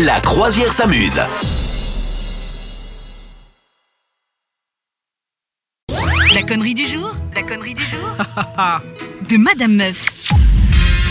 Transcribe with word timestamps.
La 0.00 0.20
croisière 0.20 0.72
s'amuse. 0.72 1.20
La 6.34 6.42
connerie 6.48 6.72
du 6.74 6.86
jour 6.86 7.14
La 7.36 7.42
connerie 7.42 7.74
du 7.74 7.84
jour 7.84 8.16
De 9.28 9.36
Madame 9.36 9.74
Meuf. 9.74 10.28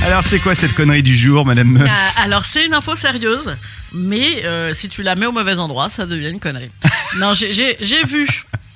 Alors 0.03 0.23
c'est 0.23 0.39
quoi 0.39 0.55
cette 0.55 0.73
connerie 0.73 1.03
du 1.03 1.15
jour, 1.15 1.45
Madame 1.45 1.67
Meuf 1.69 1.89
Ah, 1.91 2.23
alors 2.23 2.43
c'est 2.43 2.65
une 2.65 2.73
info 2.73 2.95
sérieuse, 2.95 3.55
mais 3.93 4.43
euh, 4.45 4.73
si 4.73 4.89
tu 4.89 5.03
la 5.03 5.15
mets 5.15 5.27
au 5.27 5.31
mauvais 5.31 5.59
endroit, 5.59 5.87
ça 5.89 6.07
devient 6.07 6.29
une 6.31 6.39
connerie. 6.39 6.71
non, 7.19 7.33
j'ai 7.33 8.03
vu. 8.07 8.27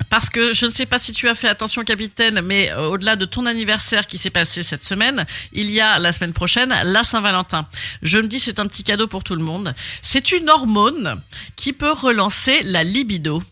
Parce 0.10 0.30
que 0.30 0.54
je 0.54 0.66
ne 0.66 0.72
sais 0.72 0.86
pas 0.86 1.00
si 1.00 1.12
tu 1.12 1.28
as 1.28 1.36
fait 1.36 1.48
attention, 1.50 1.84
capitaine, 1.84 2.42
mais 2.42 2.72
euh, 2.72 2.88
au-delà 2.90 3.16
de 3.16 3.26
ton 3.26 3.46
anniversaire 3.46 4.08
qui 4.08 4.18
s'est 4.18 4.30
passé 4.30 4.64
cette 4.64 4.84
semaine, 4.84 5.26
il 5.54 5.70
y 5.70 5.82
a 5.82 6.00
la 6.00 6.12
semaine 6.12 6.34
prochaine 6.34 6.74
la 6.84 7.04
Saint-Valentin. 7.04 7.68
Je 8.02 8.18
me 8.20 8.28
dis 8.28 8.40
c'est 8.40 8.60
un 8.60 8.68
petit 8.68 8.84
cadeau 8.84 9.08
pour 9.08 9.24
tout 9.24 9.36
le 9.36 9.44
monde. 9.44 9.74
C'est 10.02 10.32
une 10.32 10.50
hormone 10.50 11.22
qui 11.56 11.74
peut 11.74 11.92
relancer 11.92 12.62
la 12.64 12.84
libido. 12.84 13.44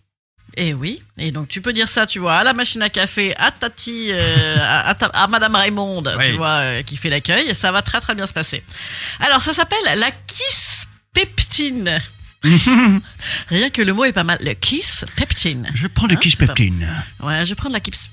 Eh 0.56 0.76
oui, 0.76 1.02
et 1.18 1.32
donc 1.32 1.48
tu 1.48 1.62
peux 1.62 1.74
dire 1.74 1.90
ça, 1.90 2.06
tu 2.06 2.20
vois, 2.20 2.36
à 2.36 2.44
la 2.44 2.54
machine 2.54 2.84
à 2.84 2.90
café, 2.90 3.36
à 3.38 3.50
Tati, 3.52 4.10
euh, 4.12 4.58
à, 4.62 4.88
à 4.90 4.94
ta- 4.94 5.08
à 5.08 5.26
Madame 5.28 5.56
Raymond, 5.56 6.04
Oui. 6.16 6.26
tu 6.30 6.38
vois, 6.38 6.60
euh, 6.62 6.84
qui 6.84 6.96
fait 6.96 7.10
l'accueil, 7.10 7.50
et 7.50 7.56
ça 7.56 7.72
va 7.72 7.82
très 7.82 8.00
très 8.00 8.14
bien 8.14 8.28
se 8.28 8.34
passer. 8.34 8.64
Alors 9.20 9.42
ça 9.42 9.52
s'appelle 9.54 9.80
la 9.98 10.12
kiss 10.12 10.88
peptine. 11.12 12.00
Rien 13.50 13.70
que 13.70 13.82
le 13.82 13.94
mot 13.94 14.04
est 14.06 14.12
pas 14.12 14.24
mal. 14.24 14.38
Le 14.42 14.54
kiss 14.54 15.06
peptine. 15.16 15.70
Je 15.74 15.88
prends 15.88 16.08
du 16.08 16.16
Hein, 16.16 16.20
kiss 16.20 16.36
pas- 16.36 16.48
peptine. 16.48 16.88
Ouais, 17.22 17.46
je 17.46 17.50
vais 17.52 17.56
prendre 17.56 17.74
la 17.74 17.80
kiss. 17.80 18.10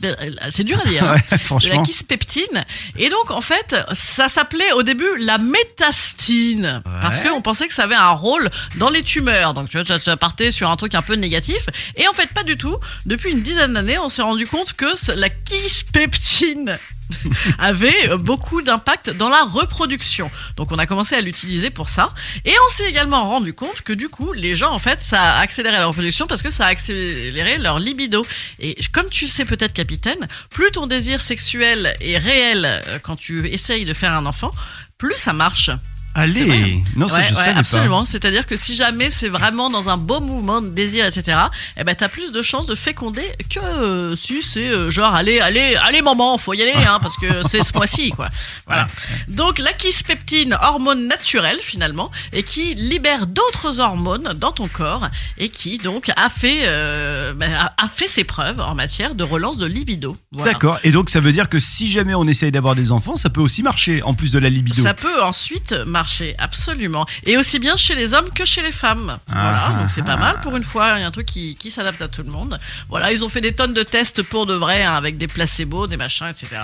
C'est 0.50 0.64
dur 0.64 0.80
à 0.84 0.88
dire. 0.88 1.04
hein. 1.08 1.14
Ouais, 1.14 1.22
La 1.30 1.38
franchement. 1.38 1.82
kiss 1.82 2.02
peptine. 2.02 2.64
Et 2.96 3.08
donc, 3.08 3.30
en 3.30 3.40
fait, 3.40 3.74
ça 3.92 4.28
s'appelait 4.28 4.72
au 4.72 4.82
début 4.82 5.08
la 5.20 5.38
métastine. 5.38 6.82
Parce 7.02 7.20
qu'on 7.20 7.40
pensait 7.42 7.66
que 7.68 7.74
ça 7.74 7.84
avait 7.84 7.94
un 7.94 8.10
rôle 8.10 8.48
dans 8.76 8.90
les 8.90 9.02
tumeurs. 9.02 9.54
Donc, 9.54 9.68
tu 9.68 9.80
vois, 9.80 9.98
ça, 10.00 10.16
partait 10.16 10.50
sur 10.50 10.70
un 10.70 10.76
truc 10.76 10.94
un 10.94 11.02
peu 11.02 11.14
négatif. 11.14 11.66
Et 11.96 12.06
en 12.08 12.12
fait, 12.12 12.28
pas 12.32 12.44
du 12.44 12.56
tout. 12.56 12.76
Depuis 13.06 13.32
une 13.32 13.42
dizaine 13.42 13.74
d'années, 13.74 13.98
on 13.98 14.08
s'est 14.08 14.22
rendu 14.22 14.46
compte 14.46 14.72
que 14.74 14.86
la 15.14 15.28
kiss 15.30 15.84
peptine 15.84 16.78
avait 17.58 18.10
euh, 18.10 18.18
beaucoup 18.18 18.62
d'impact 18.62 19.10
dans 19.10 19.28
la 19.28 19.42
reproduction. 19.44 20.30
Donc 20.56 20.72
on 20.72 20.78
a 20.78 20.86
commencé 20.86 21.14
à 21.14 21.20
l'utiliser 21.20 21.70
pour 21.70 21.88
ça. 21.88 22.14
Et 22.44 22.52
on 22.68 22.72
s'est 22.72 22.88
également 22.88 23.28
rendu 23.28 23.54
compte 23.54 23.82
que 23.82 23.92
du 23.92 24.08
coup, 24.08 24.32
les 24.32 24.54
gens, 24.54 24.72
en 24.72 24.78
fait, 24.78 25.02
ça 25.02 25.20
a 25.20 25.40
accéléré 25.40 25.76
la 25.76 25.86
reproduction 25.86 26.26
parce 26.26 26.42
que 26.42 26.50
ça 26.50 26.66
a 26.66 26.68
accéléré 26.68 27.58
leur 27.58 27.78
libido. 27.78 28.26
Et 28.58 28.76
comme 28.92 29.08
tu 29.08 29.28
sais 29.28 29.44
peut-être, 29.44 29.72
capitaine, 29.72 30.28
plus 30.50 30.70
ton 30.72 30.86
désir 30.86 31.20
sexuel 31.20 31.94
est 32.00 32.18
réel 32.18 32.64
euh, 32.64 32.98
quand 33.02 33.16
tu 33.16 33.48
essayes 33.48 33.84
de 33.84 33.94
faire 33.94 34.12
un 34.12 34.26
enfant, 34.26 34.50
plus 34.98 35.16
ça 35.16 35.32
marche. 35.32 35.70
Allez, 36.14 36.82
non 36.96 37.06
Ouais, 37.06 37.22
je 37.22 37.34
ouais, 37.34 37.40
savais 37.40 37.58
absolument. 37.58 38.04
C'est-à-dire 38.04 38.46
que 38.46 38.56
si 38.56 38.74
jamais 38.74 39.10
c'est 39.10 39.28
vraiment 39.28 39.70
dans 39.70 39.88
un 39.88 39.96
beau 39.96 40.20
mouvement 40.20 40.60
de 40.60 40.70
désir, 40.70 41.06
etc., 41.06 41.38
eh 41.76 41.84
ben 41.84 41.94
t'as 41.94 42.08
plus 42.08 42.32
de 42.32 42.42
chances 42.42 42.66
de 42.66 42.74
féconder 42.74 43.22
que 43.48 43.60
euh, 43.60 44.16
si 44.16 44.42
c'est 44.42 44.68
euh, 44.68 44.90
genre 44.90 45.14
allez, 45.14 45.38
allez, 45.38 45.76
allez 45.76 46.02
maman, 46.02 46.36
faut 46.36 46.52
y 46.52 46.62
aller, 46.62 46.74
hein, 46.74 46.98
parce 47.00 47.16
que 47.16 47.26
c'est 47.48 47.62
ce 47.62 47.72
mois-ci, 47.74 48.10
quoi. 48.10 48.28
Voilà. 48.66 48.88
Donc 49.28 49.60
la 49.60 49.72
kispeptine, 49.72 50.56
hormone 50.60 51.06
naturelle 51.06 51.58
finalement, 51.62 52.10
et 52.32 52.42
qui 52.42 52.74
libère 52.74 53.28
d'autres 53.28 53.78
hormones 53.78 54.32
dans 54.36 54.52
ton 54.52 54.66
corps 54.66 55.08
et 55.38 55.48
qui 55.48 55.78
donc 55.78 56.10
a 56.16 56.28
fait, 56.28 56.62
euh, 56.64 57.32
ben, 57.34 57.52
a, 57.54 57.88
fait 57.88 58.08
ses 58.08 58.24
preuves 58.24 58.60
en 58.60 58.74
matière 58.74 59.14
de 59.14 59.22
relance 59.22 59.58
de 59.58 59.66
libido. 59.66 60.16
Voilà. 60.32 60.52
D'accord, 60.52 60.78
et 60.82 60.90
donc 60.90 61.08
ça 61.08 61.20
veut 61.20 61.32
dire 61.32 61.48
que 61.48 61.60
si 61.60 61.90
jamais 61.90 62.14
on 62.14 62.26
essaye 62.26 62.50
d'avoir 62.50 62.74
des 62.74 62.90
enfants, 62.90 63.14
ça 63.14 63.30
peut 63.30 63.40
aussi 63.40 63.62
marcher 63.62 64.02
en 64.02 64.14
plus 64.14 64.32
de 64.32 64.40
la 64.40 64.48
libido. 64.48 64.82
Ça 64.82 64.94
peut 64.94 65.22
ensuite 65.22 65.72
marcher, 65.72 65.99
absolument. 66.38 67.06
Et 67.24 67.36
aussi 67.36 67.58
bien 67.58 67.76
chez 67.76 67.94
les 67.94 68.14
hommes 68.14 68.30
que 68.30 68.44
chez 68.44 68.62
les 68.62 68.72
femmes. 68.72 69.18
Ah, 69.32 69.66
voilà, 69.68 69.80
donc 69.80 69.90
c'est 69.90 70.02
ah. 70.02 70.04
pas 70.04 70.16
mal 70.16 70.40
pour 70.40 70.56
une 70.56 70.64
fois. 70.64 70.94
Il 70.96 71.00
y 71.00 71.04
a 71.04 71.06
un 71.06 71.10
truc 71.10 71.26
qui, 71.26 71.54
qui 71.54 71.70
s'adapte 71.70 72.02
à 72.02 72.08
tout 72.08 72.22
le 72.22 72.30
monde. 72.30 72.58
Voilà, 72.88 73.12
ils 73.12 73.24
ont 73.24 73.28
fait 73.28 73.40
des 73.40 73.54
tonnes 73.54 73.74
de 73.74 73.82
tests 73.82 74.22
pour 74.22 74.46
de 74.46 74.54
vrai, 74.54 74.82
hein, 74.82 74.94
avec 74.94 75.16
des 75.16 75.26
placebos, 75.26 75.86
des 75.86 75.96
machins, 75.96 76.28
etc. 76.28 76.60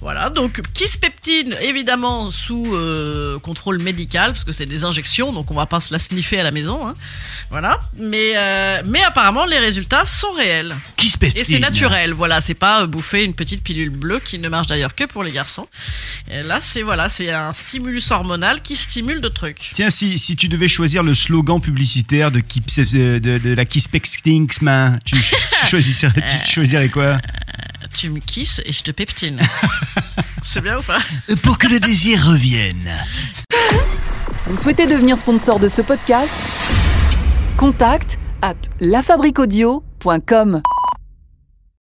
Voilà, 0.00 0.30
donc 0.30 0.60
kispeptine, 0.72 1.54
évidemment 1.60 2.30
sous 2.30 2.74
euh, 2.74 3.38
contrôle 3.38 3.80
médical, 3.80 4.32
parce 4.32 4.44
que 4.44 4.52
c'est 4.52 4.66
des 4.66 4.84
injections, 4.84 5.32
donc 5.32 5.50
on 5.50 5.54
va 5.54 5.66
pas 5.66 5.80
se 5.80 5.92
la 5.92 5.98
sniffer 5.98 6.40
à 6.40 6.44
la 6.44 6.50
maison. 6.50 6.86
hein. 6.86 6.94
Voilà, 7.50 7.78
mais, 7.96 8.32
euh, 8.36 8.82
mais 8.84 9.02
apparemment 9.02 9.44
les 9.46 9.58
résultats 9.58 10.04
sont 10.04 10.32
réels. 10.32 10.74
Peptine. 11.18 11.40
Et 11.40 11.44
c'est 11.44 11.58
naturel, 11.60 12.12
voilà, 12.12 12.40
c'est 12.40 12.54
pas 12.54 12.82
euh, 12.82 12.86
bouffer 12.86 13.24
une 13.24 13.34
petite 13.34 13.62
pilule 13.62 13.90
bleue 13.90 14.18
qui 14.18 14.38
ne 14.38 14.48
marche 14.48 14.66
d'ailleurs 14.66 14.94
que 14.94 15.04
pour 15.04 15.22
les 15.22 15.30
garçons. 15.30 15.68
Et 16.28 16.42
là, 16.42 16.58
c'est 16.60 16.82
voilà, 16.82 17.08
c'est 17.08 17.30
un 17.32 17.52
stimulus 17.52 18.10
hormonal 18.10 18.60
qui 18.60 18.74
stimule 18.74 19.20
de 19.20 19.28
trucs. 19.28 19.70
Tiens, 19.74 19.90
si, 19.90 20.18
si 20.18 20.34
tu 20.34 20.48
devais 20.48 20.66
choisir 20.68 21.02
le 21.04 21.14
slogan 21.14 21.60
publicitaire 21.60 22.32
de, 22.32 22.40
Kips- 22.40 22.90
de, 22.92 23.18
de- 23.18 23.38
de 23.38 23.54
la 23.54 23.64
Kiss 23.64 23.86
Peptine, 23.86 24.48
tu, 24.48 25.14
tu 25.14 25.20
choisirais, 25.70 26.12
tu 26.44 26.52
choisirais 26.52 26.88
quoi? 26.88 27.18
Tu 27.94 28.10
me 28.10 28.18
kisses 28.18 28.60
et 28.66 28.72
je 28.72 28.82
te 28.82 28.90
peptine. 28.90 29.38
c'est 30.44 30.60
bien 30.60 30.78
ou 30.78 30.82
pas? 30.82 30.98
Pour 31.42 31.58
que 31.58 31.68
le 31.68 31.78
désir 31.78 32.20
revienne. 32.26 32.90
Vous 34.46 34.56
souhaitez 34.56 34.86
devenir 34.86 35.16
sponsor 35.16 35.60
de 35.60 35.68
ce 35.68 35.80
podcast? 35.82 36.32
Contact 37.56 38.18
à 38.42 38.54
lafabriquaudio.com. 38.80 40.60